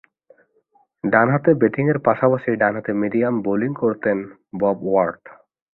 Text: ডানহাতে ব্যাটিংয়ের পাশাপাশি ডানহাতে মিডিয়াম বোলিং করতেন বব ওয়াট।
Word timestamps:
ডানহাতে 1.03 1.51
ব্যাটিংয়ের 1.53 1.99
পাশাপাশি 1.99 2.51
ডানহাতে 2.55 2.91
মিডিয়াম 3.01 3.35
বোলিং 3.41 3.71
করতেন 3.73 4.17
বব 4.59 4.77
ওয়াট। 4.85 5.21